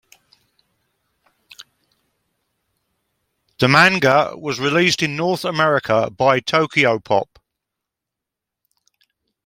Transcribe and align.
The 3.59 3.67
manga 3.67 4.33
was 4.35 4.59
released 4.59 5.03
in 5.03 5.15
North 5.15 5.45
America 5.45 6.09
by 6.09 6.39
Tokyopop. 6.39 7.37